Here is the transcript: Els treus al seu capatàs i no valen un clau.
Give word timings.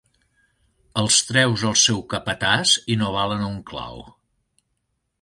Els 1.01 1.17
treus 1.27 1.67
al 1.73 1.77
seu 1.83 2.01
capatàs 2.15 2.75
i 2.95 2.99
no 3.03 3.13
valen 3.19 3.49
un 3.53 3.63
clau. 3.71 4.05